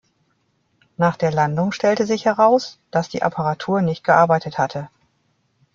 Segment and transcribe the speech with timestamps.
[0.97, 4.89] Nach der Landung stellte sich heraus, dass die Apparatur nicht gearbeitet hatte.